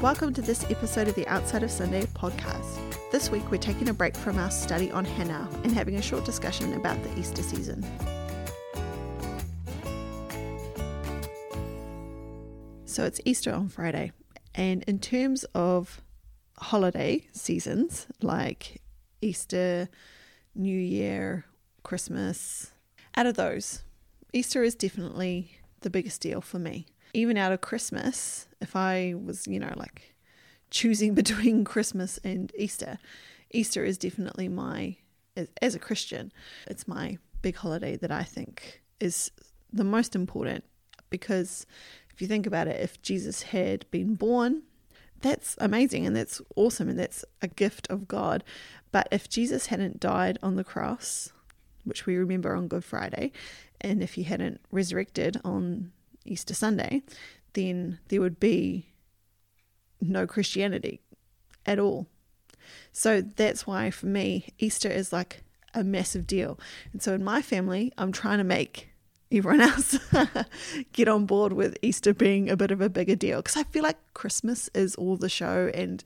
[0.00, 2.78] Welcome to this episode of the Outside of Sunday podcast.
[3.10, 6.24] This week, we're taking a break from our study on Hannah and having a short
[6.24, 7.84] discussion about the Easter season.
[12.84, 14.12] So, it's Easter on Friday,
[14.54, 16.00] and in terms of
[16.58, 18.80] holiday seasons like
[19.20, 19.88] Easter,
[20.54, 21.44] New Year,
[21.82, 22.70] Christmas,
[23.16, 23.82] out of those,
[24.32, 29.46] Easter is definitely the biggest deal for me even out of Christmas, if I was,
[29.46, 30.14] you know, like
[30.70, 32.98] choosing between Christmas and Easter,
[33.50, 34.96] Easter is definitely my,
[35.62, 36.32] as a Christian,
[36.66, 39.30] it's my big holiday that I think is
[39.72, 40.64] the most important
[41.10, 41.66] because
[42.12, 44.62] if you think about it, if Jesus had been born,
[45.20, 48.44] that's amazing and that's awesome and that's a gift of God.
[48.92, 51.32] But if Jesus hadn't died on the cross,
[51.84, 53.32] which we remember on Good Friday,
[53.80, 55.92] and if he hadn't resurrected on
[56.28, 57.02] Easter Sunday,
[57.54, 58.92] then there would be
[60.00, 61.00] no Christianity
[61.66, 62.06] at all.
[62.92, 65.42] So that's why for me, Easter is like
[65.74, 66.58] a massive deal.
[66.92, 68.88] And so in my family, I'm trying to make
[69.30, 69.98] everyone else
[70.92, 73.82] get on board with Easter being a bit of a bigger deal because I feel
[73.82, 76.02] like Christmas is all the show and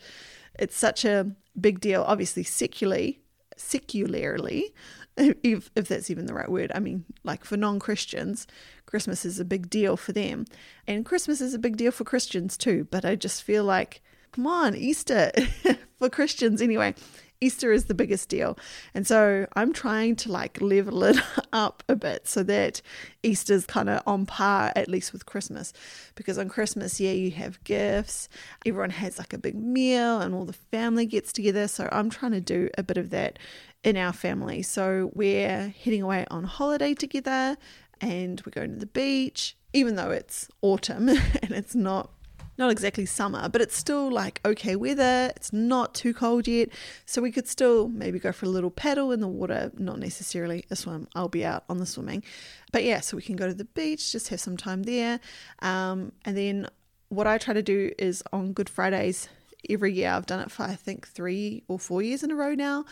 [0.59, 3.21] it's such a big deal, obviously, secularly,
[3.57, 4.75] secularly,
[5.17, 6.73] if, if that's even the right word.
[6.75, 8.47] I mean, like for non Christians,
[8.87, 10.47] Christmas is a big deal for them.
[10.87, 12.87] And Christmas is a big deal for Christians too.
[12.91, 15.33] But I just feel like, come on, Easter
[15.99, 16.95] for Christians anyway.
[17.43, 18.57] Easter is the biggest deal.
[18.95, 21.17] And so I'm trying to like level it
[21.53, 22.81] up a bit so that
[23.25, 25.73] Easter's kind of on par, at least with Christmas.
[26.15, 28.29] Because on Christmas, yeah, you have gifts,
[28.65, 31.67] everyone has like a big meal, and all the family gets together.
[31.67, 33.41] So I'm trying to do a bit of that
[33.85, 34.63] in our family.
[34.63, 37.57] So we're heading away on holiday together
[38.01, 41.09] and we're going to the beach, even though it's autumn
[41.43, 42.11] and it's not
[42.59, 45.33] not exactly summer, but it's still like okay weather.
[45.35, 46.69] It's not too cold yet,
[47.07, 50.65] so we could still maybe go for a little paddle in the water, not necessarily
[50.71, 51.09] a swim.
[51.15, 52.23] I'll be out on the swimming,
[52.71, 55.19] but yeah, so we can go to the beach, just have some time there,
[55.61, 56.69] um, and then
[57.09, 59.29] what I try to do is on Good Fridays
[59.69, 60.11] every year.
[60.11, 62.85] I've done it for I think three or four years in a row now.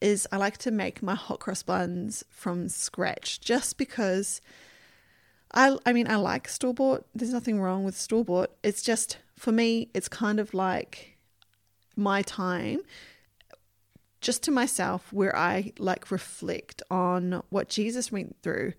[0.00, 4.40] Is I like to make my hot cross buns from scratch, just because
[5.52, 7.06] I I mean I like store bought.
[7.14, 8.50] There's nothing wrong with store bought.
[8.62, 11.18] It's just for me, it's kind of like
[11.96, 12.80] my time
[14.22, 18.72] just to myself where I like reflect on what Jesus went through.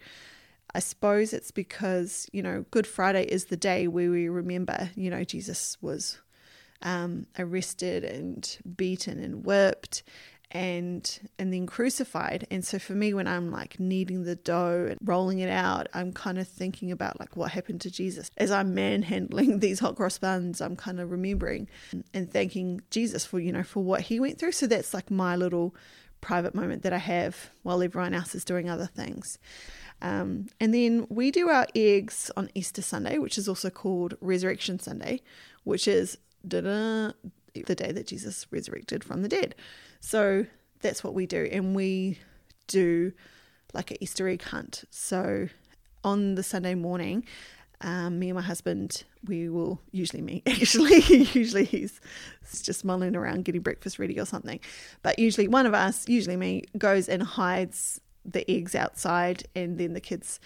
[0.73, 5.11] I suppose it's because, you know, Good Friday is the day where we remember, you
[5.11, 6.17] know, Jesus was
[6.83, 10.03] um, arrested and beaten and whipped
[10.53, 12.45] and and then crucified.
[12.51, 16.13] And so for me when i'm like kneading the dough and rolling it out i'm
[16.13, 18.29] kind of thinking about like what happened to jesus.
[18.37, 21.67] As i'm manhandling these hot cross buns i'm kind of remembering
[22.13, 24.51] and thanking jesus for you know for what he went through.
[24.51, 25.75] So that's like my little
[26.21, 29.37] private moment that i have while everyone else is doing other things.
[30.01, 34.77] Um, and then we do our eggs on easter sunday which is also called resurrection
[34.77, 35.21] sunday
[35.63, 37.13] which is the
[37.53, 39.55] day that jesus resurrected from the dead
[39.99, 40.45] so
[40.83, 41.49] that's what we do.
[41.51, 42.19] And we
[42.67, 43.13] do
[43.73, 44.83] like an Easter egg hunt.
[44.91, 45.47] So
[46.03, 47.25] on the Sunday morning,
[47.81, 50.43] um, me and my husband, we will usually meet.
[50.47, 51.01] Actually,
[51.33, 51.99] usually he's
[52.61, 54.59] just mulling around getting breakfast ready or something.
[55.01, 59.93] But usually one of us, usually me, goes and hides the eggs outside, and then
[59.93, 60.39] the kids,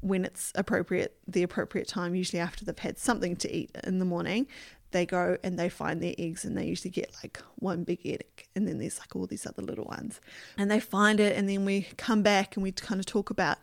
[0.00, 4.04] when it's appropriate, the appropriate time, usually after they've had something to eat in the
[4.04, 4.46] morning,
[4.90, 8.46] they go and they find their eggs and they usually get like one big egg
[8.54, 10.20] and then there's like all these other little ones.
[10.56, 13.58] And they find it and then we come back and we kind of talk about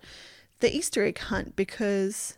[0.60, 2.38] the easter egg hunt because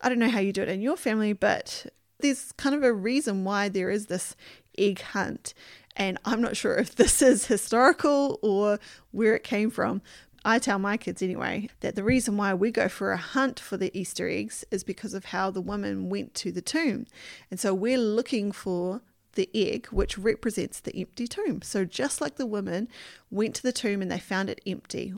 [0.00, 1.86] i don't know how you do it in your family but
[2.20, 4.36] there's kind of a reason why there is this
[4.76, 5.54] egg hunt.
[5.96, 8.78] And i'm not sure if this is historical or
[9.10, 10.02] where it came from
[10.44, 13.76] I tell my kids anyway that the reason why we go for a hunt for
[13.76, 17.06] the Easter eggs is because of how the women went to the tomb.
[17.50, 19.02] And so we're looking for
[19.34, 21.62] the egg, which represents the empty tomb.
[21.62, 22.88] So just like the women
[23.30, 25.14] went to the tomb and they found it empty,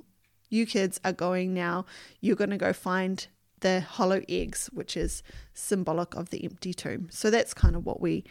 [0.48, 1.86] you kids are going now,
[2.20, 3.26] you're going to go find
[3.60, 5.22] the hollow eggs, which is
[5.54, 7.08] symbolic of the empty tomb.
[7.10, 8.24] So that's kind of what we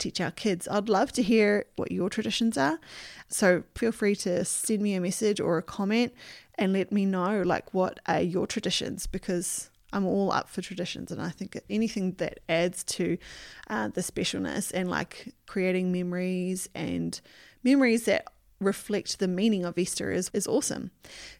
[0.00, 0.66] teach our kids.
[0.68, 2.80] I'd love to hear what your traditions are.
[3.28, 6.12] So feel free to send me a message or a comment
[6.56, 11.10] and let me know like what are your traditions because I'm all up for traditions
[11.10, 13.18] and I think anything that adds to
[13.68, 17.20] uh, the specialness and like creating memories and
[17.64, 18.26] memories that
[18.60, 20.90] reflect the meaning of Easter is, is awesome.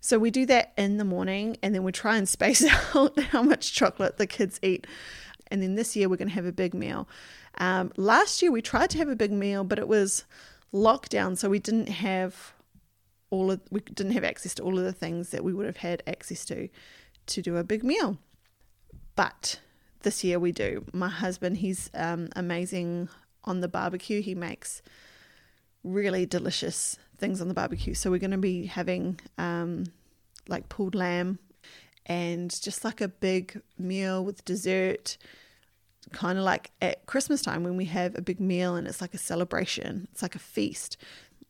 [0.01, 2.65] So we do that in the morning and then we try and space
[2.95, 4.87] out how much chocolate the kids eat
[5.51, 7.09] And then this year we're going to have a big meal.
[7.58, 10.25] Um, last year we tried to have a big meal, but it was
[10.73, 12.55] lockdown, so we didn't have
[13.31, 15.79] all of we didn't have access to all of the things that we would have
[15.79, 16.69] had access to
[17.26, 18.19] to do a big meal.
[19.14, 19.61] But
[20.02, 20.85] this year we do.
[20.93, 23.08] My husband, he's um, amazing
[23.44, 24.23] on the barbecue.
[24.23, 24.82] He makes
[25.85, 27.94] really delicious things on the barbecue.
[27.94, 29.85] So we're going to be having um,
[30.49, 31.38] like pulled lamb
[32.06, 35.17] and just like a big meal with dessert,
[36.12, 39.14] kind of like at Christmas time when we have a big meal and it's like
[39.14, 40.08] a celebration.
[40.12, 40.97] It's like a feast.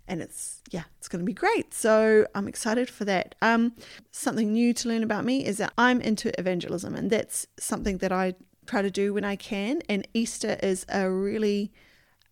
[0.08, 1.72] And it's yeah, it's going to be great.
[1.72, 3.36] So I'm excited for that.
[3.42, 3.74] Um,
[4.10, 8.10] something new to learn about me is that I'm into evangelism, and that's something that
[8.10, 8.34] I
[8.66, 9.82] try to do when I can.
[9.88, 11.70] And Easter is a really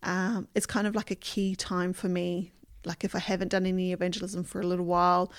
[0.03, 2.51] um, it's kind of like a key time for me.
[2.85, 5.31] Like if I haven't done any evangelism for a little while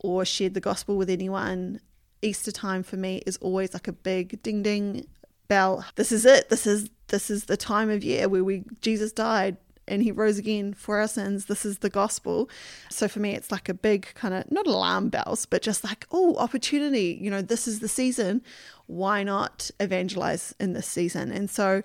[0.00, 1.80] or shared the gospel with anyone,
[2.22, 5.06] Easter time for me is always like a big ding ding
[5.48, 5.84] bell.
[5.96, 6.48] This is it.
[6.48, 9.56] This is this is the time of year where we Jesus died
[9.88, 11.46] and he rose again for our sins.
[11.46, 12.48] This is the gospel.
[12.90, 16.06] So for me, it's like a big kind of not alarm bells, but just like,
[16.12, 17.18] oh, opportunity.
[17.20, 18.42] You know, this is the season.
[18.86, 21.32] Why not evangelize in this season?
[21.32, 21.82] And so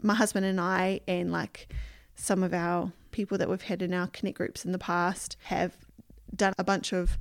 [0.00, 1.72] my husband and I, and like
[2.14, 5.76] some of our people that we've had in our connect groups in the past, have
[6.34, 7.18] done a bunch of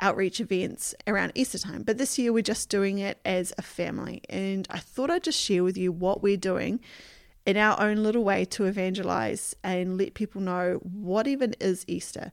[0.00, 1.82] outreach events around Easter time.
[1.82, 4.22] But this year we're just doing it as a family.
[4.28, 6.80] And I thought I'd just share with you what we're doing
[7.46, 12.32] in our own little way to evangelize and let people know what even is Easter.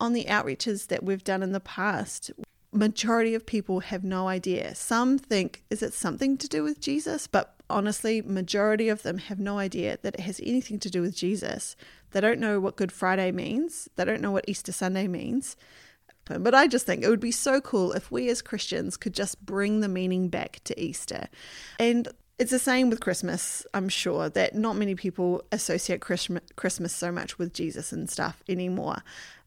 [0.00, 2.30] On the outreaches that we've done in the past,
[2.72, 4.74] majority of people have no idea.
[4.74, 9.38] Some think is it something to do with Jesus, but honestly, majority of them have
[9.38, 11.76] no idea that it has anything to do with Jesus.
[12.10, 13.88] They don't know what Good Friday means.
[13.96, 15.56] They don't know what Easter Sunday means.
[16.26, 19.44] But I just think it would be so cool if we as Christians could just
[19.44, 21.28] bring the meaning back to Easter.
[21.78, 27.12] And it's the same with Christmas, I'm sure, that not many people associate Christmas so
[27.12, 29.02] much with Jesus and stuff anymore.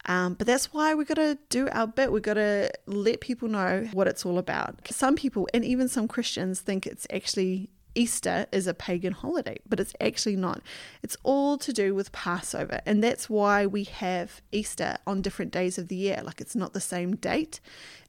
[0.06, 2.14] Um, but that's why we got to do our bit.
[2.14, 4.88] We got to let people know what it's all about.
[4.90, 9.80] Some people, and even some Christians, think it's actually Easter is a pagan holiday, but
[9.80, 10.62] it's actually not.
[11.02, 15.78] It's all to do with Passover, and that's why we have Easter on different days
[15.78, 16.22] of the year.
[16.24, 17.60] Like it's not the same date.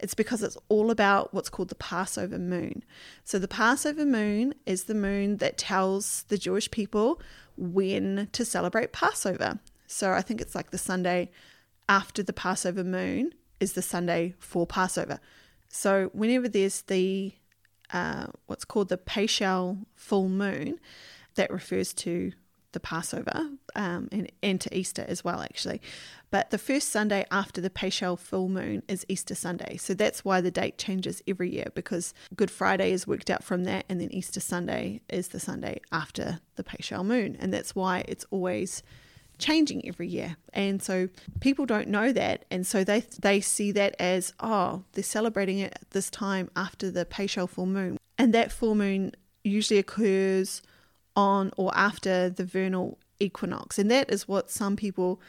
[0.00, 2.84] It's because it's all about what's called the Passover moon.
[3.24, 7.20] So the Passover moon is the moon that tells the Jewish people
[7.56, 9.58] when to celebrate Passover.
[9.86, 11.30] So I think it's like the Sunday
[11.88, 15.18] after the Passover moon is the Sunday for Passover.
[15.68, 17.32] So whenever there's the
[17.92, 20.78] uh, what's called the Paschal full moon
[21.34, 22.32] that refers to
[22.72, 25.80] the Passover um, and, and to Easter as well, actually.
[26.30, 29.78] But the first Sunday after the Paschal full moon is Easter Sunday.
[29.78, 33.64] So that's why the date changes every year because Good Friday is worked out from
[33.64, 37.36] that, and then Easter Sunday is the Sunday after the Paschal moon.
[37.40, 38.82] And that's why it's always
[39.38, 40.36] changing every year.
[40.52, 41.08] And so
[41.40, 42.44] people don't know that.
[42.50, 46.90] And so they they see that as, oh, they're celebrating it at this time after
[46.90, 47.98] the Paschal full moon.
[48.18, 49.12] And that full moon
[49.44, 50.62] usually occurs
[51.16, 53.78] on or after the vernal equinox.
[53.78, 55.20] And that is what some people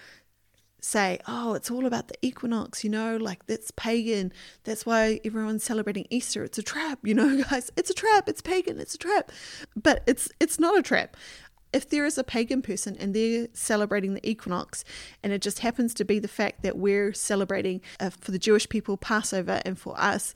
[0.82, 4.32] say, oh, it's all about the equinox, you know, like that's pagan.
[4.64, 6.44] That's why everyone's celebrating Easter.
[6.44, 7.72] It's a trap, you know, guys.
[7.76, 8.30] It's a trap.
[8.30, 8.80] It's pagan.
[8.80, 9.32] It's a trap.
[9.76, 11.18] But it's it's not a trap
[11.72, 14.84] if there is a pagan person and they're celebrating the equinox,
[15.24, 18.68] and it just happens to be the fact that we're celebrating uh, for the Jewish
[18.68, 20.34] people Passover and for us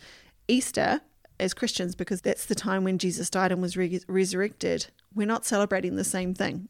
[0.47, 1.01] Easter
[1.39, 5.45] as Christians, because that's the time when Jesus died and was re- resurrected, we're not
[5.45, 6.69] celebrating the same thing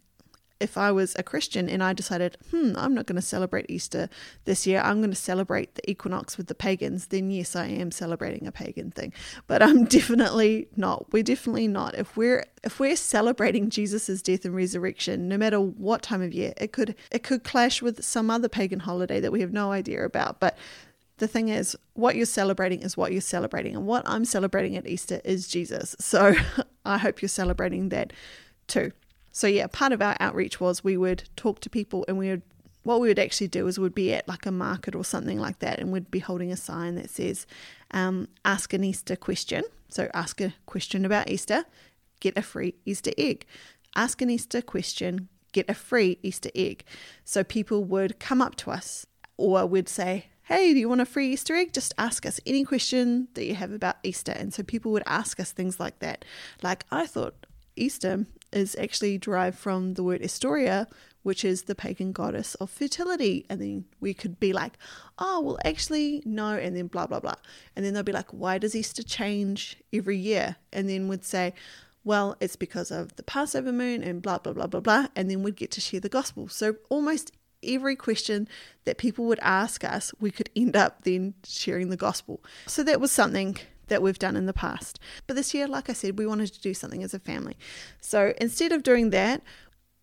[0.64, 4.10] if I was a Christian and I decided, hmm, I'm not going to celebrate Easter
[4.46, 7.92] this year, I'm going to celebrate the equinox with the pagans, then yes, I am
[7.92, 9.12] celebrating a pagan thing.
[9.46, 11.12] But I'm definitely not.
[11.12, 11.96] We're definitely not.
[11.96, 16.54] If we're if we're celebrating Jesus' death and resurrection, no matter what time of year,
[16.56, 20.06] it could it could clash with some other pagan holiday that we have no idea
[20.06, 20.40] about.
[20.40, 20.58] But
[21.18, 23.76] the thing is, what you're celebrating is what you're celebrating.
[23.76, 25.96] And what I'm celebrating at Easter is Jesus.
[26.00, 26.36] So
[26.86, 28.14] I hope you're celebrating that
[28.68, 28.94] too.
[29.34, 32.44] So yeah, part of our outreach was we would talk to people and we would
[32.84, 35.60] what we would actually do is we'd be at like a market or something like
[35.60, 37.48] that and we'd be holding a sign that says
[37.92, 39.64] um, ask an Easter question.
[39.90, 41.66] So ask a question about Easter,
[42.20, 43.46] get a free Easter egg.
[43.96, 46.84] Ask an Easter question, get a free Easter egg.
[47.24, 49.06] So people would come up to us
[49.38, 51.72] or we'd say, Hey, do you want a free Easter egg?
[51.72, 54.34] Just ask us any question that you have about Easter.
[54.34, 56.26] And so people would ask us things like that.
[56.62, 57.46] Like, I thought
[57.78, 60.88] Easter is actually derived from the word Estoria,
[61.24, 63.46] which is the pagan goddess of fertility.
[63.50, 64.74] And then we could be like,
[65.18, 67.36] oh, well, actually, no, and then blah, blah, blah.
[67.76, 70.58] And then they'll be like, why does Easter change every year?
[70.72, 71.54] And then we'd say,
[72.04, 75.08] well, it's because of the Passover moon and blah, blah, blah, blah, blah.
[75.16, 76.50] And then we'd get to share the gospel.
[76.50, 77.32] So almost
[77.64, 78.48] every question
[78.84, 82.44] that people would ask us, we could end up then sharing the gospel.
[82.68, 83.58] So that was something
[83.88, 85.00] that we've done in the past.
[85.28, 87.58] But this year, like I said, we wanted to do something as a family.
[88.02, 89.42] So instead of doing that,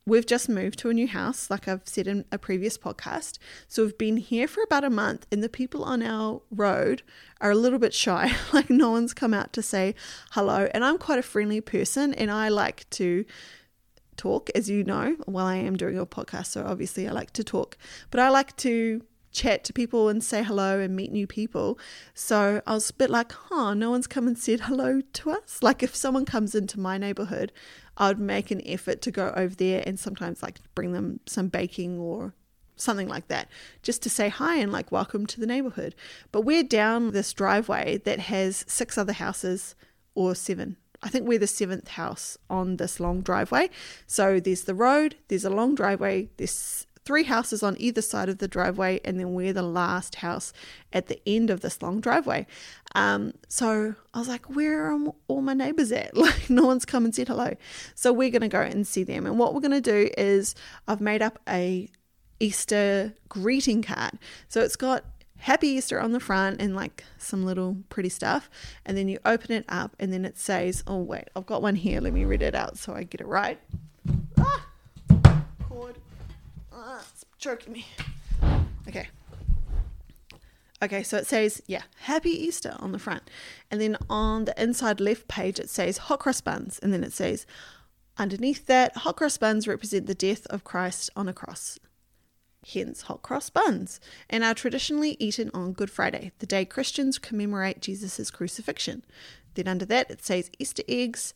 [0.07, 3.39] We've just moved to a new house, like I've said in a previous podcast.
[3.69, 7.03] So we've been here for about a month, and the people on our road
[7.41, 8.33] are a little bit shy.
[8.53, 9.95] like, no one's come out to say
[10.33, 10.69] hello.
[10.73, 13.27] And I'm quite a friendly person, and I like to
[14.17, 16.47] talk, as you know, while I am doing a podcast.
[16.47, 17.77] So obviously, I like to talk,
[18.11, 21.79] but I like to chat to people and say hello and meet new people.
[22.15, 25.61] So I was a bit like, huh, no one's come and said hello to us.
[25.71, 27.53] Like if someone comes into my neighborhood,
[27.97, 31.49] I would make an effort to go over there and sometimes like bring them some
[31.49, 32.35] baking or
[32.77, 33.49] something like that,
[33.83, 35.95] just to say hi and like welcome to the neighborhood.
[36.33, 39.75] But we're down this driveway that has six other houses
[40.15, 40.77] or seven.
[41.03, 43.71] I think we're the seventh house on this long driveway.
[44.07, 48.39] So there's the road, there's a long driveway, there's three houses on either side of
[48.39, 50.53] the driveway, and then we're the last house
[50.93, 52.47] at the end of this long driveway.
[52.95, 56.17] Um, so I was like, where are all my neighbors at?
[56.21, 57.57] Like, no one's come and said hello.
[57.97, 59.27] So we're going to go and see them.
[59.27, 60.55] And what we're going to do is
[60.87, 61.89] I've made up a
[62.39, 64.13] Easter greeting card.
[64.47, 65.05] So it's got
[65.39, 68.49] Happy Easter on the front and like some little pretty stuff.
[68.87, 71.75] And then you open it up and then it says, oh, wait, I've got one
[71.75, 72.01] here.
[72.01, 73.59] Let me read it out so I get it right.
[74.39, 74.65] Ah,
[75.69, 75.97] cord.
[76.73, 77.87] It's choking me.
[78.89, 79.09] Okay.
[80.83, 83.25] Okay, so it says, yeah, Happy Easter on the front.
[83.71, 86.79] And then on the inside left page, it says hot cross buns.
[86.79, 87.45] And then it says,
[88.17, 91.79] underneath that, hot cross buns represent the death of Christ on a cross.
[92.73, 97.81] Hence, hot cross buns, and are traditionally eaten on Good Friday, the day Christians commemorate
[97.81, 99.03] Jesus' crucifixion.
[99.55, 101.35] Then under that, it says Easter eggs.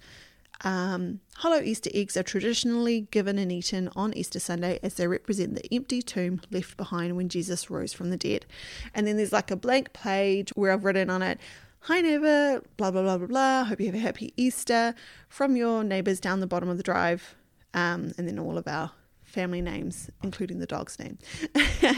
[0.63, 5.55] Um, hollow Easter eggs are traditionally given and eaten on Easter Sunday as they represent
[5.55, 8.47] the empty tomb left behind when Jesus rose from the dead.
[8.95, 11.39] And then there's like a blank page where I've written on it,
[11.81, 13.65] Hi neighbor, blah, blah, blah, blah, blah.
[13.65, 14.95] Hope you have a happy Easter
[15.29, 17.35] from your neighbors down the bottom of the drive.
[17.75, 18.91] Um, and then all of our
[19.23, 21.19] family names, including the dog's name.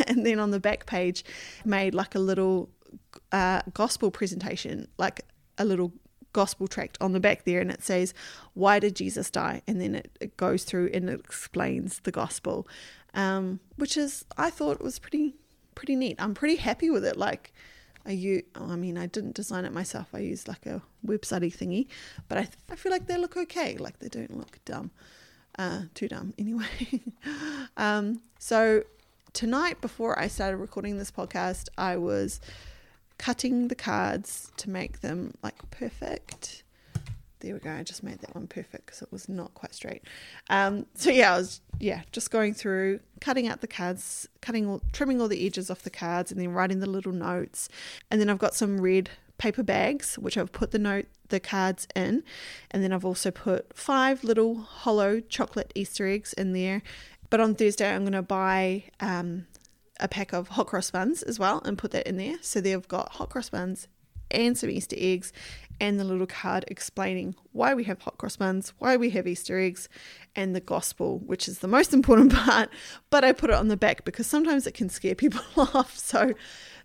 [0.08, 1.24] and then on the back page,
[1.64, 2.68] made like a little
[3.30, 5.20] uh, gospel presentation, like
[5.56, 5.92] a little
[6.36, 8.12] gospel tract on the back there and it says,
[8.52, 9.62] Why did Jesus die?
[9.66, 12.68] And then it, it goes through and it explains the gospel,
[13.14, 15.34] um, which is, I thought was pretty,
[15.74, 16.16] pretty neat.
[16.18, 17.16] I'm pretty happy with it.
[17.16, 17.54] Like,
[18.04, 20.08] I use, I mean, I didn't design it myself.
[20.12, 21.86] I used like a website thingy,
[22.28, 23.78] but I, I feel like they look okay.
[23.78, 24.90] Like they don't look dumb,
[25.58, 27.00] uh, too dumb anyway.
[27.78, 28.82] um, so
[29.32, 32.40] tonight, before I started recording this podcast, I was
[33.18, 36.62] cutting the cards to make them like perfect.
[37.40, 37.70] There we go.
[37.70, 40.02] I just made that one perfect because it was not quite straight.
[40.48, 44.80] Um, so yeah, I was yeah just going through cutting out the cards, cutting all,
[44.92, 47.68] trimming all the edges off the cards, and then writing the little notes.
[48.10, 51.86] And then I've got some red paper bags which I've put the note the cards
[51.94, 52.22] in,
[52.70, 56.82] and then I've also put five little hollow chocolate Easter eggs in there.
[57.28, 59.46] But on Thursday, I'm going to buy um,
[60.00, 62.36] a pack of hot cross buns as well and put that in there.
[62.40, 63.88] So they've got hot cross buns
[64.30, 65.32] and some Easter eggs
[65.80, 69.58] and the little card explaining why we have hot cross buns, why we have Easter
[69.58, 69.88] eggs,
[70.34, 72.70] and the gospel, which is the most important part.
[73.10, 75.96] But I put it on the back because sometimes it can scare people off.
[75.96, 76.34] So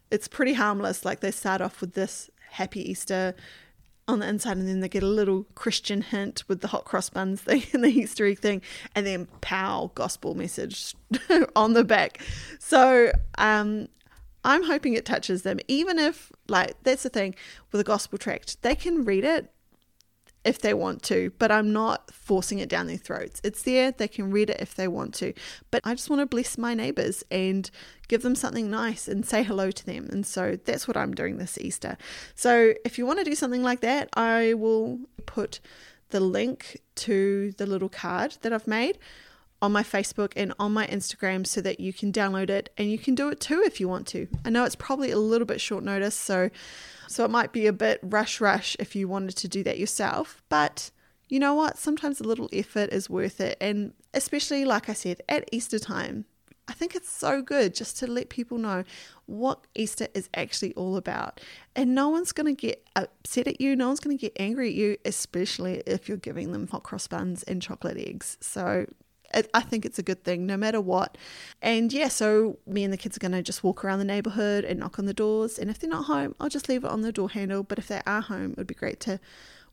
[0.10, 1.06] it's pretty harmless.
[1.06, 3.34] Like they start off with this happy Easter
[4.12, 7.10] on the inside, and then they get a little Christian hint with the hot cross
[7.10, 8.62] buns thing and the Easter egg thing,
[8.96, 10.96] and then pow, gospel message
[11.56, 12.20] on the back.
[12.60, 13.88] So um,
[14.44, 17.36] I'm hoping it touches them, even if, like, that's the thing
[17.72, 19.52] with a gospel tract, they can read it
[20.44, 23.42] if they want to, but I'm not forcing it down their throats.
[23.44, 25.34] It's there, they can read it if they want to.
[25.70, 27.70] But I just want to bless my neighbors and
[28.08, 30.08] give them something nice and say hello to them.
[30.12, 31.98] And so that's what I'm doing this Easter.
[32.36, 35.60] So if you want to do something like that, I will put
[36.10, 38.98] the link to the little card that I've made
[39.62, 42.98] on my Facebook and on my Instagram so that you can download it and you
[42.98, 44.28] can do it too if you want to.
[44.44, 46.50] I know it's probably a little bit short notice, so
[47.08, 50.42] so it might be a bit rush rush if you wanted to do that yourself,
[50.50, 50.92] but
[51.32, 51.78] you know what?
[51.78, 53.58] Sometimes a little effort is worth it.
[53.62, 56.26] And especially, like I said, at Easter time,
[56.68, 58.84] I think it's so good just to let people know
[59.26, 61.42] what Easter is actually all about.
[61.76, 64.70] And no one's going to get upset at you, no one's going to get angry
[64.70, 68.38] at you, especially if you're giving them hot cross buns and chocolate eggs.
[68.42, 68.86] So
[69.34, 71.18] I think it's a good thing no matter what.
[71.62, 74.64] And yeah, so me and the kids are going to just walk around the neighborhood
[74.66, 75.58] and knock on the doors.
[75.58, 77.64] And if they're not home, I'll just leave it on the door handle.
[77.64, 79.20] But if they are home, it would be great to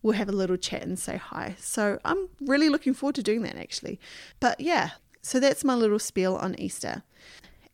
[0.02, 1.56] we'll have a little chat and say hi.
[1.58, 3.98] So I'm really looking forward to doing that actually.
[4.40, 4.90] But yeah,
[5.22, 7.02] so that's my little spiel on Easter.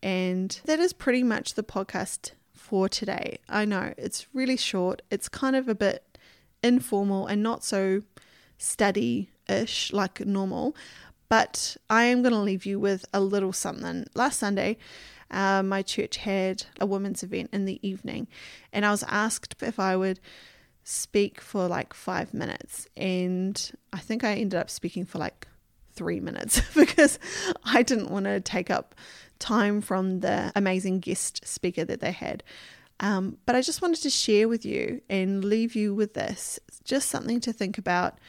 [0.01, 3.39] And that is pretty much the podcast for today.
[3.47, 6.17] I know it's really short, it's kind of a bit
[6.63, 8.01] informal and not so
[8.57, 10.75] study ish like normal.
[11.35, 14.05] But I am going to leave you with a little something.
[14.13, 14.77] Last Sunday,
[15.29, 18.29] uh, my church had a women's event in the evening,
[18.71, 20.21] and I was asked if I would
[20.85, 22.87] speak for like five minutes.
[22.95, 25.45] And I think I ended up speaking for like
[25.91, 27.19] three minutes because
[27.65, 28.95] I didn't want to take up
[29.37, 32.43] time from the amazing guest speaker that they had.
[33.01, 37.09] Um, but I just wanted to share with you and leave you with this just
[37.09, 38.19] something to think about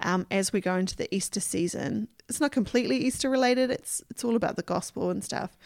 [0.00, 2.08] um, as we go into the Easter season.
[2.28, 5.56] It's not completely Easter related, it's, it's all about the gospel and stuff.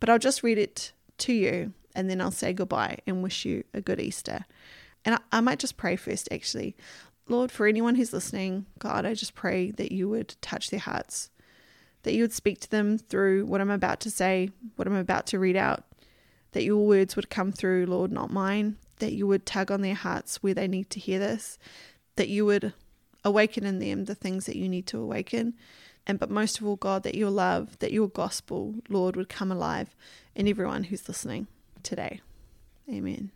[0.00, 3.64] But I'll just read it to you and then I'll say goodbye and wish you
[3.74, 4.44] a good Easter.
[5.04, 6.76] And I, I might just pray first, actually.
[7.28, 11.30] Lord, for anyone who's listening, God, I just pray that you would touch their hearts,
[12.02, 15.26] that you would speak to them through what I'm about to say, what I'm about
[15.28, 15.84] to read out,
[16.52, 19.94] that your words would come through, Lord, not mine, that you would tug on their
[19.94, 21.58] hearts where they need to hear this,
[22.16, 22.72] that you would
[23.28, 25.54] awaken in them the things that you need to awaken.
[26.06, 29.52] And but most of all, God, that your love, that your gospel, Lord, would come
[29.52, 29.94] alive
[30.34, 31.46] in everyone who's listening
[31.82, 32.20] today.
[32.90, 33.30] Amen.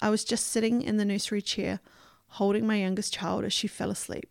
[0.00, 1.80] I was just sitting in the nursery chair,
[2.28, 4.28] holding my youngest child as she fell asleep,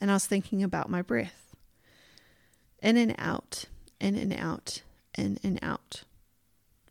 [0.00, 1.54] and I was thinking about my breath.
[2.82, 3.64] In and out,
[4.00, 4.82] in and out,
[5.16, 6.02] in and out.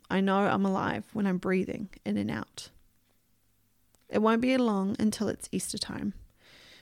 [0.10, 2.70] I know I'm alive when I'm breathing in and out.
[4.14, 6.14] It won't be long until it's Easter time,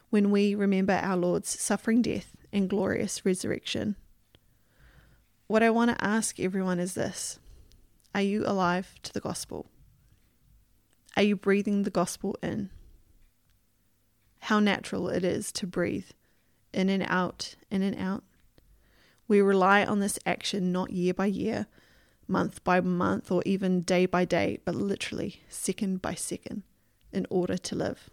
[0.09, 3.95] when we remember our Lord's suffering death and glorious resurrection.
[5.47, 7.39] What I want to ask everyone is this
[8.13, 9.67] Are you alive to the gospel?
[11.15, 12.69] Are you breathing the gospel in?
[14.41, 16.09] How natural it is to breathe
[16.73, 18.25] in and out, in and out.
[19.29, 21.67] We rely on this action not year by year,
[22.27, 26.63] month by month, or even day by day, but literally second by second
[27.13, 28.09] in order to live.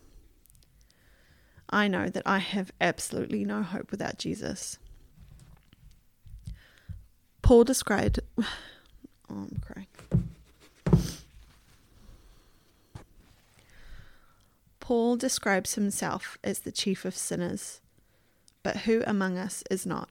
[1.70, 4.78] I know that I have absolutely no hope without Jesus.
[7.42, 8.20] Paul described.
[9.30, 9.86] Oh, I'm crying.
[14.80, 17.82] Paul describes himself as the chief of sinners,
[18.62, 20.08] but who among us is not?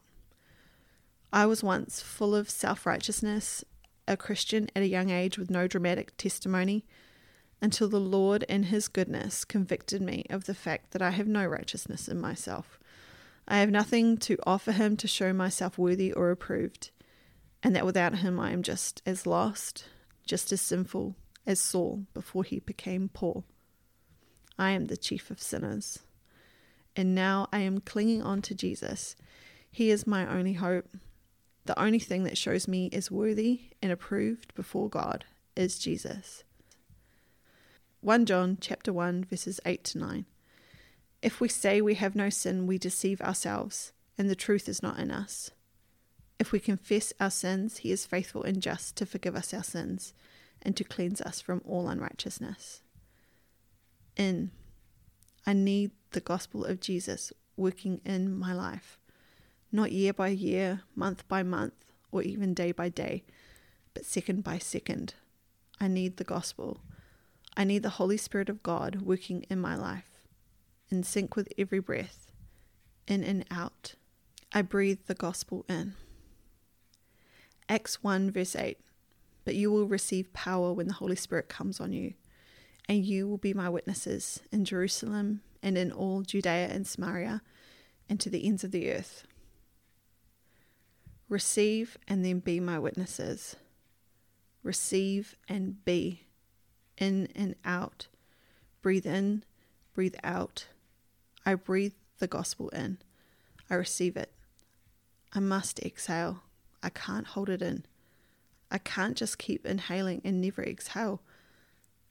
[1.34, 3.65] I was once full of self righteousness,
[4.08, 6.86] a Christian at a young age with no dramatic testimony,
[7.61, 11.45] until the Lord, in His goodness, convicted me of the fact that I have no
[11.45, 12.79] righteousness in myself.
[13.47, 16.91] I have nothing to offer Him to show myself worthy or approved,
[17.63, 19.85] and that without Him I am just as lost,
[20.25, 21.15] just as sinful
[21.45, 23.45] as Saul before he became Paul.
[24.59, 25.99] I am the chief of sinners.
[26.95, 29.15] And now I am clinging on to Jesus.
[29.71, 30.87] He is my only hope
[31.67, 36.45] the only thing that shows me is worthy and approved before God is Jesus.
[38.01, 40.25] 1 John chapter 1 verses 8 to 9.
[41.21, 44.99] If we say we have no sin, we deceive ourselves, and the truth is not
[44.99, 45.51] in us.
[46.39, 50.13] If we confess our sins, he is faithful and just to forgive us our sins
[50.62, 52.81] and to cleanse us from all unrighteousness.
[54.15, 54.51] In
[55.45, 58.99] I need the gospel of Jesus working in my life
[59.71, 61.73] not year by year, month by month,
[62.12, 63.23] or even day by day,
[63.93, 65.13] but second by second.
[65.79, 66.79] I need the gospel.
[67.59, 70.21] I need the Holy Spirit of God working in my life,
[70.91, 72.31] in sync with every breath,
[73.07, 73.95] in and out.
[74.53, 75.95] I breathe the gospel in.
[77.67, 78.77] Acts 1, verse 8
[79.43, 82.13] But you will receive power when the Holy Spirit comes on you,
[82.87, 87.41] and you will be my witnesses in Jerusalem and in all Judea and Samaria
[88.07, 89.25] and to the ends of the earth.
[91.27, 93.55] Receive and then be my witnesses.
[94.61, 96.26] Receive and be.
[96.97, 98.07] In and out.
[98.81, 99.43] Breathe in,
[99.93, 100.67] breathe out.
[101.45, 102.97] I breathe the gospel in.
[103.69, 104.31] I receive it.
[105.33, 106.41] I must exhale.
[106.81, 107.86] I can't hold it in.
[108.71, 111.21] I can't just keep inhaling and never exhale.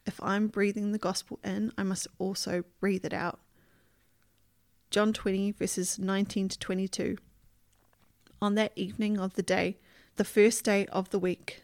[0.05, 3.39] If I'm breathing the gospel in, I must also breathe it out.
[4.89, 7.17] John 20, verses 19 to 22
[8.41, 9.77] on that evening of the day,
[10.15, 11.63] the first day of the week,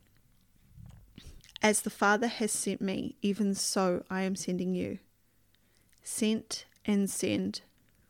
[1.61, 4.97] As the Father has sent me, even so I am sending you.
[6.03, 7.61] Sent and send,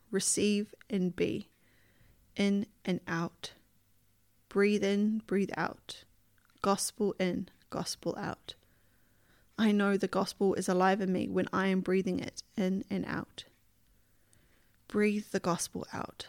[0.10, 1.50] receive and be,
[2.38, 3.52] in and out.
[4.48, 6.06] Breathe in, breathe out.
[6.62, 8.56] Gospel in, gospel out.
[9.58, 13.06] I know the gospel is alive in me when I am breathing it in and
[13.06, 13.44] out.
[14.88, 16.28] Breathe the gospel out.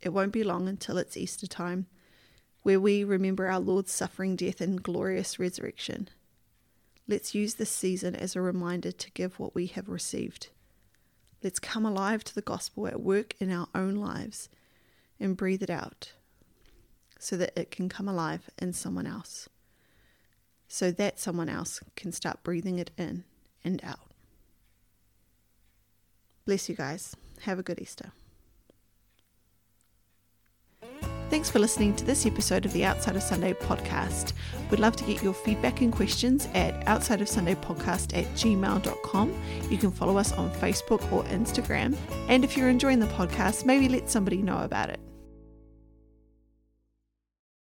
[0.00, 1.86] It won't be long until it's Easter time,
[2.64, 6.08] where we remember our Lord's suffering, death, and glorious resurrection.
[7.06, 10.48] Let's use this season as a reminder to give what we have received.
[11.42, 14.48] Let's come alive to the gospel at work in our own lives
[15.20, 16.12] and breathe it out
[17.18, 19.46] so that it can come alive in someone else,
[20.66, 23.24] so that someone else can start breathing it in
[23.62, 24.10] and out.
[26.46, 27.14] Bless you guys.
[27.42, 28.12] Have a good Easter.
[31.34, 34.34] Thanks for listening to this episode of the Outside of Sunday podcast.
[34.70, 39.42] We'd love to get your feedback and questions at outside of Sunday podcast at gmail.com.
[39.68, 41.96] You can follow us on Facebook or Instagram.
[42.28, 45.00] And if you're enjoying the podcast, maybe let somebody know about it.